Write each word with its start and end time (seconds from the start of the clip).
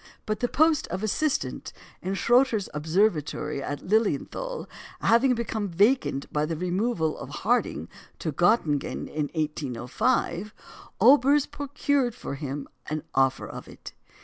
But 0.25 0.39
the 0.39 0.47
post 0.47 0.87
of 0.87 1.03
assistant 1.03 1.71
in 2.01 2.15
Schröter's 2.15 2.69
observatory 2.73 3.61
at 3.61 3.83
Lilienthal 3.85 4.67
having 4.99 5.35
become 5.35 5.67
vacant 5.69 6.25
by 6.33 6.47
the 6.47 6.55
removal 6.57 7.15
of 7.19 7.29
Harding 7.45 7.87
to 8.17 8.31
Göttingen 8.31 9.07
in 9.07 9.29
1805, 9.35 10.55
Olbers 10.99 11.45
procured 11.45 12.15
for 12.15 12.33
him 12.33 12.67
the 12.89 13.03
offer 13.13 13.47
of 13.47 13.67
it. 13.67 13.93